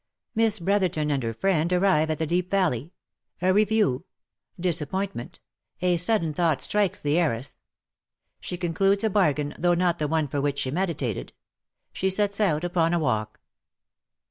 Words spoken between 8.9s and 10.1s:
A BARGAIN, THOUGH NOT THE